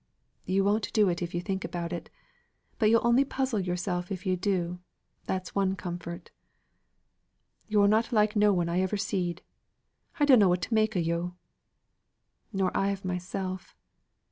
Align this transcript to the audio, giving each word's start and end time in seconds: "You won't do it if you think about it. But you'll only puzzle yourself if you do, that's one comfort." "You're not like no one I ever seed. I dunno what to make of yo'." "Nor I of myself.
"You 0.47 0.63
won't 0.63 0.91
do 0.93 1.09
it 1.09 1.21
if 1.21 1.35
you 1.35 1.41
think 1.41 1.63
about 1.63 1.93
it. 1.93 2.09
But 2.79 2.89
you'll 2.89 3.05
only 3.07 3.23
puzzle 3.23 3.59
yourself 3.59 4.11
if 4.11 4.25
you 4.25 4.35
do, 4.35 4.79
that's 5.27 5.53
one 5.53 5.75
comfort." 5.75 6.31
"You're 7.67 7.87
not 7.87 8.11
like 8.11 8.35
no 8.35 8.51
one 8.51 8.67
I 8.67 8.81
ever 8.81 8.97
seed. 8.97 9.43
I 10.19 10.25
dunno 10.25 10.49
what 10.49 10.63
to 10.63 10.73
make 10.73 10.95
of 10.95 11.03
yo'." 11.05 11.35
"Nor 12.51 12.75
I 12.75 12.89
of 12.89 13.05
myself. 13.05 13.77